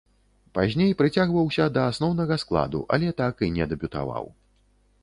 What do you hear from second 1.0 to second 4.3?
прыцягваўся да асноўнага складу, але так і не дэбютаваў.